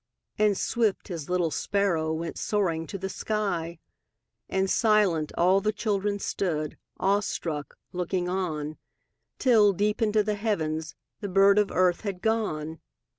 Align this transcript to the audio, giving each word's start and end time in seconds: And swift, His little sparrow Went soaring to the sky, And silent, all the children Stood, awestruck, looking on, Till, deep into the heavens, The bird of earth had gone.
And 0.39 0.57
swift, 0.57 1.09
His 1.09 1.29
little 1.29 1.51
sparrow 1.51 2.11
Went 2.11 2.35
soaring 2.35 2.87
to 2.87 2.97
the 2.97 3.07
sky, 3.07 3.77
And 4.49 4.67
silent, 4.67 5.31
all 5.37 5.61
the 5.61 5.71
children 5.71 6.17
Stood, 6.17 6.75
awestruck, 6.99 7.77
looking 7.93 8.27
on, 8.27 8.77
Till, 9.37 9.73
deep 9.73 10.01
into 10.01 10.23
the 10.23 10.33
heavens, 10.33 10.95
The 11.19 11.29
bird 11.29 11.59
of 11.59 11.69
earth 11.69 12.01
had 12.01 12.23
gone. 12.23 12.79